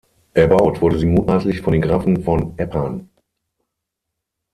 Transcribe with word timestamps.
Erbaut 0.33 0.81
wurde 0.81 0.97
sie 0.97 1.05
mutmaßlich 1.05 1.61
von 1.61 1.73
den 1.73 1.83
Grafen 1.83 2.23
von 2.23 2.57
Eppan. 2.57 3.07